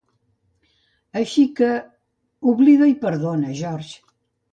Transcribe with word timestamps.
Així 1.19 1.43
que, 1.59 1.69
oblida 2.53 2.87
i 2.93 2.97
perdona, 3.05 3.53
George. 3.61 3.93